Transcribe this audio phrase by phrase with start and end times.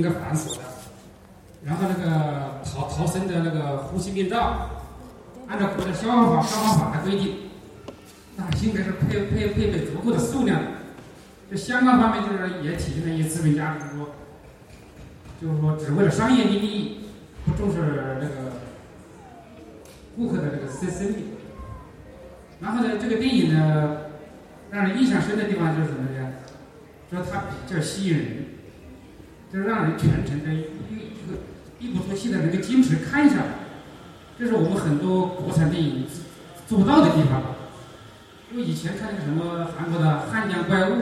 [0.00, 0.62] 那个繁琐的，
[1.62, 4.70] 然后那个逃逃生的那个呼吸面罩，
[5.46, 7.34] 按照国家消防法消防法的规定，
[8.34, 10.68] 那应该是配配配备足够的数量的。
[11.50, 14.08] 这相关方面就是也体现了一些资本家，就是说，
[15.40, 17.00] 就是说只为了商业利益，
[17.44, 17.78] 不重视
[18.22, 18.52] 那个
[20.16, 21.26] 顾客的这个生生命。
[22.60, 23.98] 然后呢，这个电影呢，
[24.70, 26.32] 让人印象深的地方就是什么呢？
[27.10, 28.46] 就是它比较吸引人，
[29.52, 31.38] 就是让人全程的一一个
[31.78, 33.44] 一鼓作气的能够坚持看下来，
[34.38, 36.06] 这是我们很多国产电影
[36.66, 37.42] 做不到的地方。
[38.52, 40.92] 因为以前看那个什么韩国的《汉江怪物》。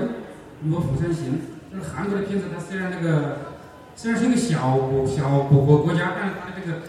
[0.61, 1.39] 《什么釜山行》
[1.73, 3.55] 就是韩国的片子，它虽然那个
[3.95, 6.81] 虽然是一个小小国国国家，但是它的这个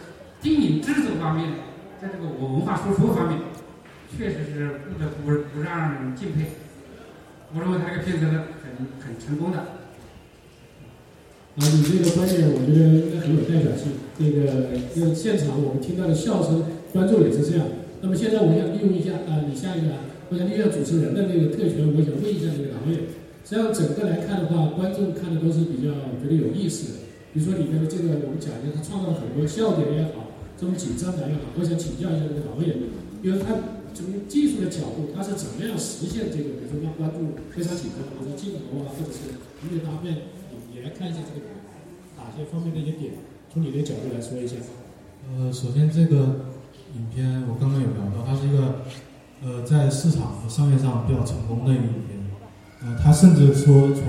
[0.41, 1.51] 电影制作方面，
[2.01, 3.41] 在这个文化输出方面，
[4.09, 6.47] 确实是不得不不让人敬佩。
[7.53, 9.78] 我认为他这个片子呢，很很成功的。
[11.59, 13.99] 啊，你这个观点我觉得应该很有代表性。
[14.15, 17.67] 这个因为现场我们听到的笑声，观众也是这样。
[17.99, 23.11] 那么现在我想利用一下啊，你下一个，我想利用主持人的那个特权，我想问一下这个导演。
[23.43, 25.91] 实际上，整个来看的话，观众看的都是比较
[26.23, 27.11] 觉得有意思的。
[27.35, 31.51] 比如说里面的这个，我们讲一下，他创造了很多笑点也好，这种紧张感也好。
[31.57, 32.79] 我想请教一下这个导演，
[33.19, 36.55] 因为他从技术的角度，他是怎么样实现这个？
[36.55, 40.29] 比如说让观众非常紧张，比如说镜头啊，或者是音乐搭配，
[40.73, 41.47] 你来看一下这个
[42.17, 43.13] 哪些方面的一些点？
[43.51, 44.55] 从你的角度来说一下。
[45.27, 46.45] 呃，首先这个
[46.95, 48.85] 影片我刚刚有聊到，它是一个
[49.43, 52.19] 呃在市场和商业上比较成功的一个影片。
[52.81, 54.03] 呃，他甚至说从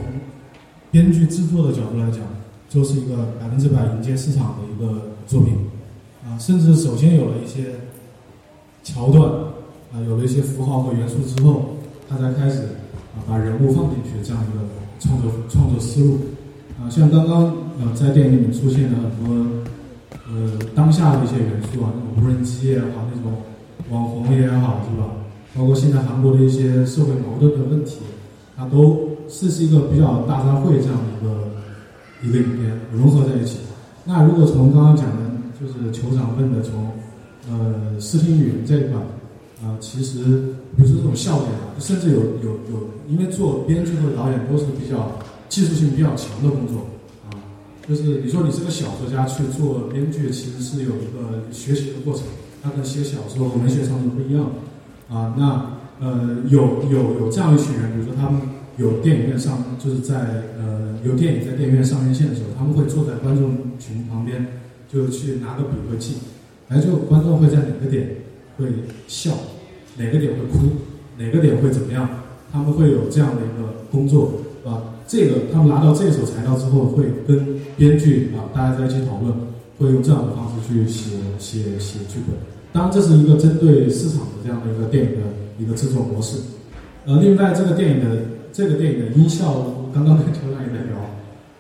[0.91, 2.21] 编剧制作的角度来讲，
[2.69, 5.57] 就是一个百分之百迎接市场的一个作品，
[6.25, 7.75] 啊，甚至首先有了一些
[8.85, 9.31] 桥段，
[9.93, 11.77] 啊，有了一些符号和元素之后，
[12.09, 12.63] 他才开始
[13.17, 14.65] 啊把人物放进去这样一个
[15.01, 16.19] 创作创作思路，
[16.79, 19.35] 啊，像刚刚呃在电影里面出现的很多
[20.29, 23.33] 呃当下的一些元素啊，那种无人机也好，那种
[23.91, 25.09] 网红也好，是吧？
[25.57, 27.97] 包括现在韩国的一些社会矛盾的问题。
[28.57, 33.57] 它都是是一个比较大杂烩这样的一个一个影片融合在一起。
[34.05, 36.91] 那如果从刚刚讲的，就是酋长问的从
[37.49, 38.99] 呃视听语言这一块
[39.65, 40.45] 啊，其实
[40.77, 46.87] 比如说这种笑点啊，甚至有有有，因为做编剧和导演都是比较技术性比较强的工作
[47.27, 47.35] 啊。
[47.89, 52.23] 就是你说你是个小说家去做编剧，其实是有一个学习的过程，
[52.63, 54.51] 它跟写小说和文学创作不一样
[55.09, 55.35] 啊。
[55.37, 58.41] 那呃，有有有这样一群人，比如说他们
[58.79, 64.47] 有电影院上，就是在呃有电影在电影院上院线的时候，他们会坐在观众群旁边，
[64.91, 66.15] 就去拿个笔和记，
[66.69, 68.17] 哎，就观众会在哪个点
[68.57, 68.67] 会
[69.09, 69.33] 笑，
[70.03, 70.67] 哪个点会哭，
[71.19, 72.09] 哪个点会怎么样，
[72.51, 74.33] 他们会有这样的一个工作，
[74.65, 79.33] 啊，这个他们拿到这手材料之后，会跟编剧啊大家在一起讨论，
[79.79, 82.35] 会用这样的方式去写写写剧本。
[82.73, 85.27] 当然，这是一个针对市场的这样的一个电影的。
[85.61, 86.39] 一个制作模式，
[87.05, 88.17] 呃，另外这个电影的
[88.51, 89.63] 这个电影的音效，
[89.93, 90.97] 刚刚跟邱长也在聊，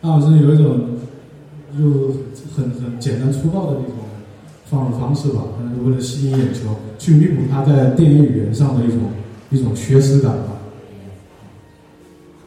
[0.01, 0.97] 那好像有一种
[1.77, 2.15] 就
[2.57, 3.97] 很很简单粗暴的那种
[4.71, 8.99] 放的方式吧，可能是为了吸引眼球，去弥补他在电影语言上的一种
[9.51, 10.57] 一种缺失感吧。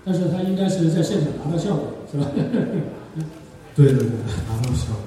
[0.05, 2.27] 但是他应该是在现场达到效果，是吧？
[3.75, 4.07] 对对对，
[4.47, 5.01] 达到效果。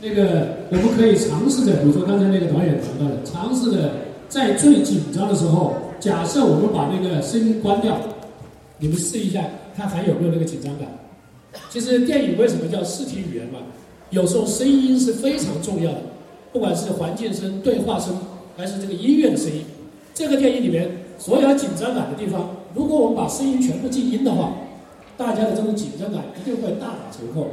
[0.00, 3.92] 那个我们可以尝试着，比如说刚才那个导演谈到的，尝试着。
[4.28, 7.96] 在最紧张的时候，假设我们把那个声音关掉，
[8.80, 9.40] 你们试一下，
[9.76, 10.88] 看还有没有那个紧张感。
[11.70, 13.60] 其实电影为什么叫视听语言嘛？
[14.10, 15.98] 有时候声音是非常重要的，
[16.56, 18.16] 不管是环境声、对话声，
[18.56, 19.62] 还是这个音乐的声音。
[20.14, 24.54] 这个电影里面所有紧张感的地方，如果我们把声音全部静音的话，
[25.18, 27.48] 大家的这种紧张感一定会大打折扣。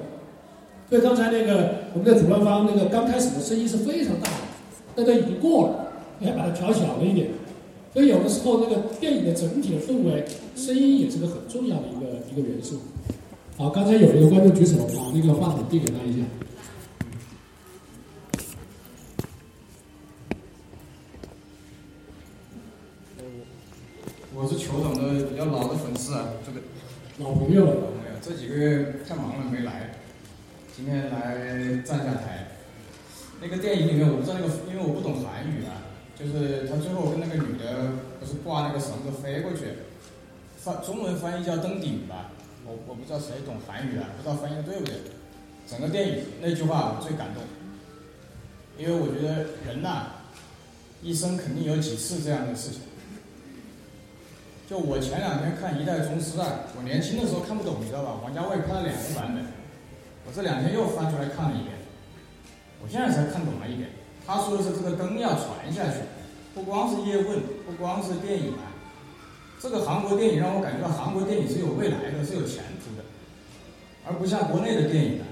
[0.90, 4.38] 所以刚才那个我们的主办方那个刚开始的声音是非常大的，
[4.96, 5.92] 但它已经过了。
[6.22, 7.28] 要把它调小了一点，
[7.94, 10.24] 所以有的时候那个电影的整体的氛围，
[10.56, 12.80] 声音也是个很重要的一个一个元素。
[13.58, 16.20] 好，刚才有一个观众举手，把那个话筒递给他一下。
[24.36, 26.60] 我是酋长的比较老的粉丝啊，这个
[27.44, 27.88] 老朋友了。
[28.22, 29.96] 这几个月太忙了没来，
[30.74, 32.48] 今天来站下台。
[33.42, 35.84] 那个电影里面我不知道那个，因为我不懂韩语啊。
[36.18, 39.66] 就是他最后跟那个女的不是挂那个绳子飞过去，
[40.56, 42.32] 翻中文翻译叫登顶吧，
[42.66, 44.96] 我我不知道谁懂韩语啊，不知道翻译的对不对。
[45.68, 47.44] 整个电影那句话我最感动，
[48.78, 50.14] 因为我觉得人呐，
[51.02, 52.80] 一生肯定有几次这样的事情。
[54.70, 58.16] 就我前两天看《一代宗师》啊，我年轻的时候看不懂，你知道吧？
[58.24, 59.46] 王家卫拍了两个版本，
[60.26, 61.76] 我这两天又翻出来看了一遍，
[62.82, 63.90] 我现在才看懂了一点。
[64.26, 66.00] 他说的是这个灯要传下去，
[66.56, 68.72] 不光是叶问，不光是电影啊。
[69.60, 73.04] 这个韩国电影让我感觉到韩国电影是有未来的，是有前途的，
[74.08, 75.28] 而不像国内的电影啊，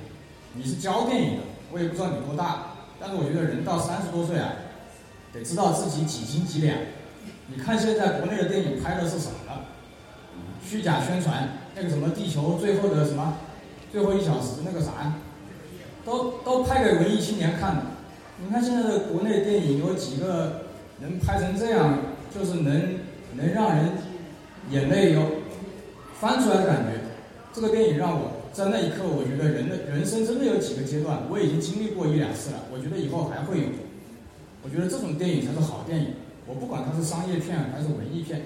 [0.53, 4.51] 你是教电影的，我也不知道你多大，但是我觉得人到三十多岁啊，
[5.31, 6.77] 得知道自己几斤几两。
[7.53, 9.35] 你看现在国内的电影拍的是什么？
[10.65, 13.37] 虚假宣传，那个什么地球最后的什么
[13.91, 15.15] 最后一小时那个啥，
[16.05, 17.81] 都都拍给文艺青年看的。
[18.41, 20.61] 你看现在的国内电影有几个
[21.01, 21.99] 能拍成这样，
[22.33, 22.99] 就是能
[23.35, 23.89] 能让人
[24.69, 25.21] 眼泪有
[26.19, 27.01] 翻出来的感觉。
[27.51, 32.59] 这个电影让我在那一刻，我觉得人的人生真的有几个阶段，我已经经历过一两次了。
[32.71, 33.65] 我觉得以后还会有。
[34.63, 36.13] 我觉得这种电影才是好电影。
[36.51, 38.41] 我不管它是商业片还是文艺片，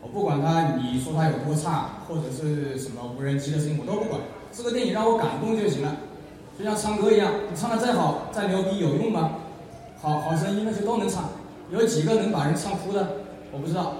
[0.00, 4.20] 我不管它你说它有多差或者是什么无人机的声音，我都不管。
[4.52, 5.96] 这个电影让我感动就行了。
[6.56, 9.32] 就像唱歌一样，你唱的再好再牛逼有用吗？
[10.00, 11.30] 好好声音那些都能唱，
[11.72, 13.16] 有几个能把人唱哭的？
[13.50, 13.96] 我不知道。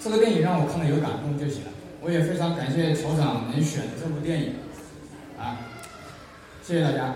[0.00, 1.70] 这个电影让我看了有感动就行了。
[2.00, 4.54] 我也非常感谢酋长能选这部电影，
[5.38, 5.60] 啊，
[6.64, 7.14] 谢谢大家。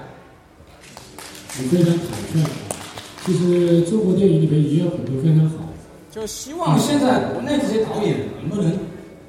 [1.59, 2.66] 你非常坦率。
[3.27, 5.67] 其实中国电影里面也有很多非常好。
[6.13, 8.73] 就希望现在国内这些导演能不能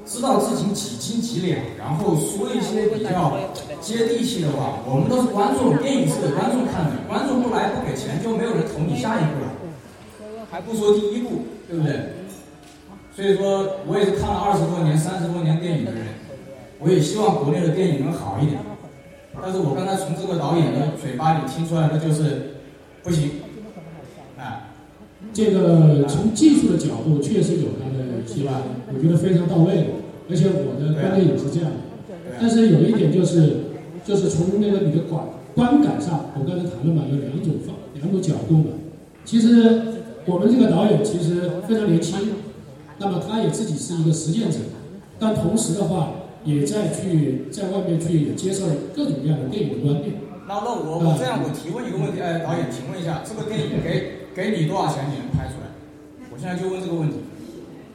[0.05, 3.33] 知道自己几斤几两，然后说一些比较
[3.81, 4.77] 接地气的话。
[4.85, 9.49] 我们都是观众，电影是给观众看的，观众不来不给钱，就没有人投你下一部了。
[10.51, 12.13] 还不说第一部，对不对？
[13.15, 16.05] 所以说我也是看了二十多年、三十多年电影的人，
[16.77, 18.61] 我也希望国内的电影能好一点。
[19.41, 22.61] 但是我刚才从这个导演的嘴巴里听出来的就是
[23.01, 23.31] 不行。
[25.37, 28.59] 这个从技术的角度确实有它的希望，
[28.91, 29.85] 我觉得非常到位，
[30.27, 31.77] 而且我的观点也是这样的。
[32.41, 33.57] 但是有一点就是，
[34.03, 35.21] 就是从那个你的观
[35.53, 38.81] 观感上，我刚才谈了嘛，有两种方两种角度嘛。
[39.25, 39.79] 其实
[40.25, 42.17] 我们这个导演其实非常年轻，
[42.97, 44.57] 那么他也自己是一个实践者，
[45.19, 46.13] 但同时的话
[46.45, 50.15] 也在去在外面去接受各种各样的电影的观念。
[50.47, 54.16] 那那我我这样我提问一个问题，哎，导演，请问一下，这个电影给？
[54.37, 55.73] 给你多少钱你能拍出来？
[56.29, 57.17] 我现在就问这个问题，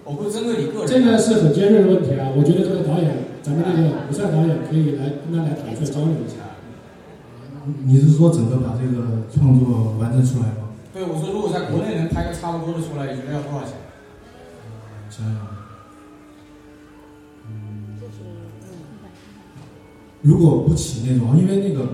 [0.02, 0.88] 我不是针对你个人。
[0.90, 2.34] 这个是很尖锐的问题啊！
[2.34, 6.58] 我觉得这个导演，咱们这个吴帅导演可以来跟他来坦率交流一下。
[7.86, 10.74] 你是说整个把这个创作完成出来吗？
[10.92, 13.78] 对，我说如果在国内能拍个差不多的出来，你觉得要多少钱？
[15.14, 15.46] 想想，
[17.46, 18.02] 嗯，
[20.22, 21.86] 如果不起那种，因为那个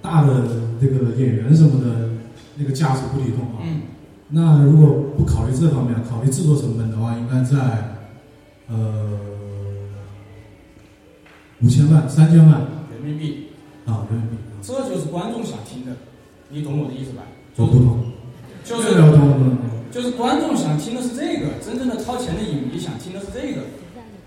[0.00, 0.48] 大的
[0.80, 2.13] 这个演员什么的。
[2.56, 3.62] 那个价值不离动啊。
[3.62, 3.82] 嗯。
[4.28, 7.98] 那如果不考虑这方面，考虑制作成本的话，应该在
[8.68, 9.18] 呃
[11.60, 13.48] 五千万、三千万人民币。
[13.86, 14.36] 啊，人民币。
[14.62, 15.92] 这就是观众想听的，
[16.48, 17.22] 你懂我的意思吧？
[17.56, 18.12] 我不懂。
[18.64, 18.94] 就是
[19.92, 23.60] 就是观众想听的是这个，真正的掏钱的影迷想听的是这个。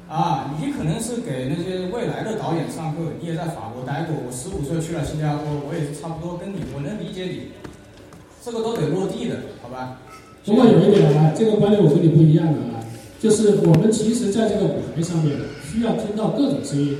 [0.07, 7.51] 啊，你可能是给那些未来的导演上课，你也在法国待过，我十五岁去了新加坡，我也是差不多跟你，我能理解你。
[8.47, 9.97] 这个都得落地的，好吧？
[10.45, 12.79] 不过有一点啊，这个观点我跟你不一样的啊，
[13.19, 15.35] 就是我们其实在这个舞台上面
[15.69, 16.97] 需要听到各种声音，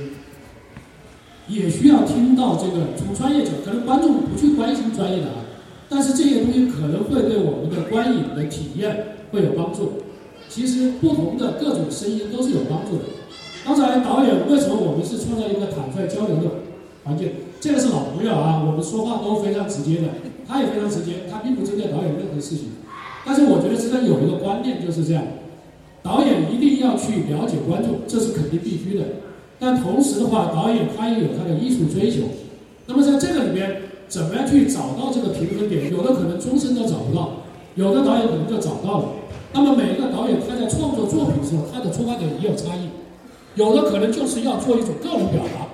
[1.48, 5.48] 也需要听到这个从专业角度，可能观众不去关心专业的啊，
[5.88, 10.02] 但是这些东西可能会对我们的观影的体验会有帮助。
[10.50, 13.04] 其实不同的各种声音都是有帮助的。
[13.64, 16.50] 刚才导演为什么我们是创造一个坦率交流的
[17.04, 17.30] 环境？
[17.58, 20.08] 这个是老朋友啊，我们说话都非常直接的。
[20.48, 22.70] 他也非常直接，他并不针对导演任何事情，
[23.26, 25.22] 但是我觉得值得有一个观念就是这样，
[26.02, 29.04] 导演一定要去了解观众，这是肯定必须的。
[29.60, 32.22] 但同时的话，导演他也有他的艺术追求。
[32.86, 35.92] 那么在这个里面，怎么样去找到这个平衡点？
[35.92, 39.04] 有的可能终身都找不到，有的导演可能就找到了。
[39.52, 42.88] 那么每一个导演他在创作作品的时候，他的出发点也有差异，
[43.56, 45.66] 有的可能就是要做一种个人表达，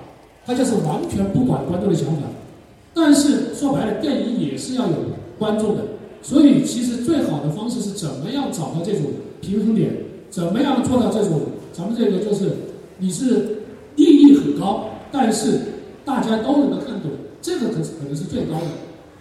[0.45, 2.23] 他就是完全不管观众的想法。
[2.95, 4.95] 但是说白了，电影也是要有
[5.37, 5.83] 观众的，
[6.21, 9.01] 所以其实最好的方式是怎么样找到这种
[9.41, 9.91] 平衡点，
[10.29, 11.41] 怎么样做到这种
[11.73, 12.51] 咱们这个就是
[12.99, 13.57] 你是
[13.97, 15.59] 利益很高，但是
[16.05, 17.11] 大家都能够看懂，
[17.41, 18.67] 这个可可能是最高的。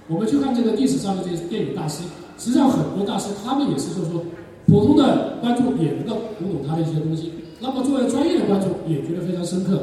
[0.07, 2.05] 我们去看这个历史上的这些电影大师，
[2.39, 4.23] 实际上很多大师他们也是就是说，
[4.67, 9.83] 普通的观众也能够读懂他的一些东西，那么作为专业的观众也觉得非常深刻。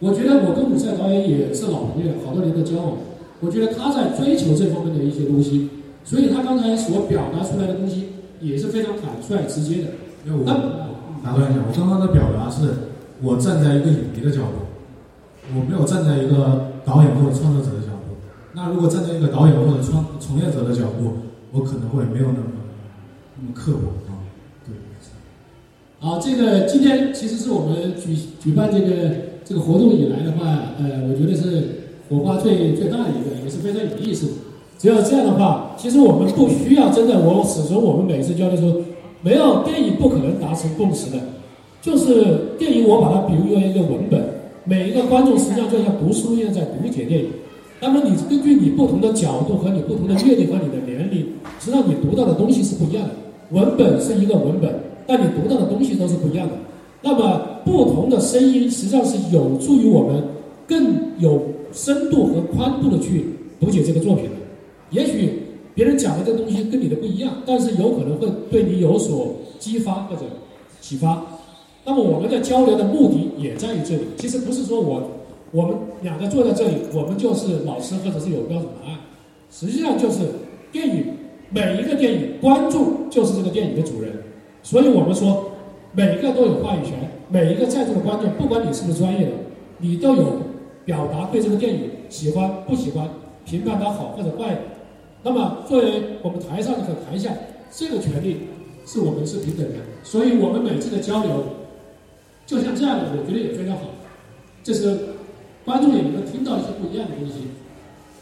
[0.00, 2.96] 我觉得我跟鲁赛导演也是老朋友，好多年的交往。
[3.40, 5.68] 我觉得他在追求这方面的一些东西，
[6.04, 9.88] 所以他刚才所表达出来的东西也是非常坦率、直接的。
[10.24, 10.44] 那我
[11.24, 12.68] 打断一下，我刚刚的表达是
[13.22, 14.68] 我站在一个影迷的角度，
[15.54, 18.16] 我没有站在一个导演或者创作者的角度。
[18.52, 21.18] 那如果站在一个导演或者创从业者的角度，
[21.52, 22.46] 我可能会没有那么
[23.40, 24.20] 那么刻薄啊。
[24.66, 24.74] 对。
[25.98, 29.10] 好，这个今天其实是我们举举办这个
[29.44, 30.46] 这个活动以来的话，
[30.78, 31.79] 呃，我觉得是
[32.10, 34.32] 火花最最大的一个，也是非常有意思的。
[34.76, 38.74] 只有这样的话，其实我们不需要真的，我始终我们每次交流说，
[39.22, 41.18] 没有电影不可能达成共识的。
[41.80, 44.22] 就是电影，我把它比喻为一个文本，
[44.64, 47.28] 每一个观众实际上就像读书一样在读解电影。
[47.80, 51.26] 那么你根据你不同的角度和你不同的阅历和你的年龄，
[51.58, 53.10] 实际上你读到的东西是不一样的。
[53.52, 54.74] 文本是一个文本，
[55.06, 56.54] 但你读到的东西都是不一样的。
[57.02, 60.22] 那么不同的声音实际上是有助于我们
[60.66, 60.86] 更
[61.18, 61.40] 有
[61.72, 63.24] 深度和宽度的去
[63.58, 64.24] 读解这个作品。
[64.90, 65.42] 也许
[65.74, 70.22] 别人讲的这个东西跟你的不一样，但是有可能会对你有所激发或者
[70.80, 71.24] 启发。
[71.84, 75.10] 那么我们的交流的目的也在于这里，其实不是说我
[75.52, 78.98] 我们两个坐在这里，我们就是老师或者是有标准答案，
[79.50, 80.18] 实际上就是
[80.70, 81.04] 电影
[81.50, 84.12] 每一个电影观众就是这个电影的主人，
[84.62, 85.52] 所以我们说
[85.92, 89.32] 每一个都有话语权，每一个在座的观众，不管你是不是专业的，
[89.78, 90.24] 你都有
[90.84, 93.08] 表达对这个电影喜欢不喜欢、
[93.44, 94.58] 评判它好或者坏。
[95.22, 97.30] 那么作为我们台上和台下，
[97.70, 98.48] 这个权利
[98.86, 101.44] 是我们是平等的，所以我们每次的交流。
[102.46, 103.82] 就像这样的，我觉得也非常好，
[104.64, 104.98] 就是
[105.64, 107.48] 观众也能听到一些不一样的东西。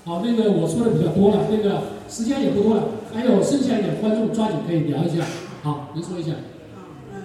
[0.05, 5.25] 好，那个我说的比较多了，那个时间也不多了，还有剩下一点观众抓紧可以聊一下。
[5.63, 6.33] 好，您说一下。
[6.33, 6.79] 啊，
[7.15, 7.23] 嗯，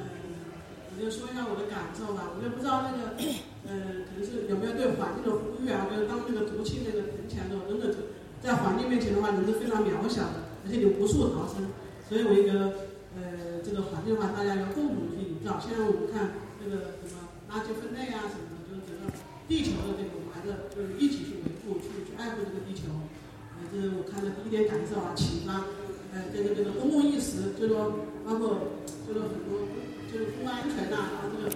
[0.95, 2.31] 我就说一下我的感受吧。
[2.37, 3.17] 我就不知道那个，
[3.67, 5.87] 呃，可能是有没有对环境的呼吁啊？
[5.89, 7.95] 就是当这个毒气那个喷起来的时候，真的
[8.41, 11.67] 在环境面前的话，人是非常渺小的，而且你无处逃生。
[12.07, 15.59] 所以，我一个呃，这个环境的话，大家要共同去营造。
[15.59, 16.43] 现在我们看。
[16.63, 19.11] 这个什么垃圾分类啊什么的，就是整个
[19.49, 22.87] 地球的这个，我们还是就是一起去维护、去去爱护这个地球。
[23.59, 25.67] 呃，这是我看的第一点感受啊，启发。
[26.15, 29.67] 呃，这个这个公共意识，就是说包括就是很多
[30.07, 31.51] 就是公共安全呐，然后这个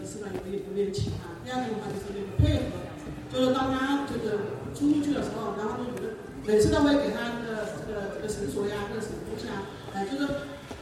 [0.00, 1.36] 是吧有点有点启发。
[1.44, 2.80] 第二个的话就是那个配合，
[3.28, 10.26] 就是当他这个出去的时候，然后都觉得每次都会给他这个这个这个绳索呀，或者什么东西啊，哎，就是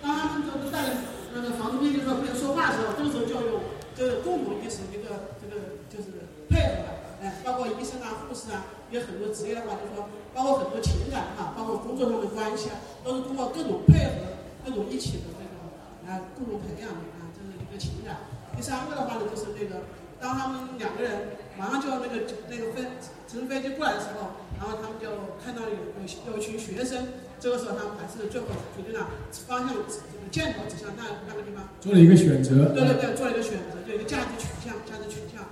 [0.03, 1.19] 当他们都带。
[1.33, 3.63] 那个防毒面具说不能说话的时候，这个时候就要用
[3.95, 15.71] 这个共同意识，一个这个就是配合的，哎，包括医生啊、护士啊，有很多职业的话，就是说，包括很多情感哈，包括工作上的关系啊，都是通过各种配合、各种一起的这种
[16.11, 18.27] 啊共同培养的啊，这是一个情感。
[18.57, 19.83] 第三个的话呢，就是那个
[20.21, 22.83] 当他们两个人马上就要那个那个飞
[23.27, 25.09] 直升飞机过来的时候，然后他们就
[25.43, 29.09] 看到有有有一群学生，这个时候他们还是最后决定了
[29.47, 29.77] 方向。
[30.31, 32.71] 箭头指向那那个地方，做了一个选择。
[32.71, 35.43] 对对对，做了一个选择，就一个价值取向，价值取向。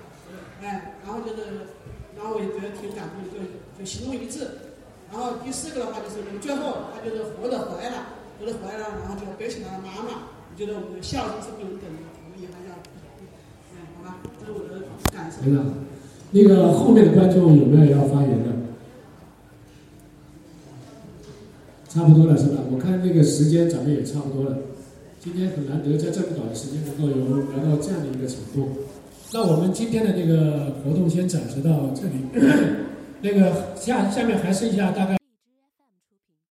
[0.63, 1.67] 哎，然后就是，
[2.15, 3.43] 然后我也觉得挺感动的，就
[3.75, 4.71] 就行动一致。
[5.11, 10.31] 然后第四个的话就是，最后他就是活着回来了，活着回来了，然后就背起了妈妈。
[10.47, 12.07] 我觉得我们的孝心是不能等的，
[14.49, 15.43] 我的感受。
[15.43, 15.71] 非常好。
[16.31, 18.49] 那个后面的观众有没有要发言的？
[21.89, 22.59] 差不多了是吧？
[22.71, 24.59] 我看那个时间咱们也差不多了。
[25.21, 28.69] 今天很难得在这么短的时间能够有来到这样的一个程度。
[29.33, 32.29] 那我们今天的那个活动先暂时到这里。
[33.23, 35.18] 那个下下面还剩下大概。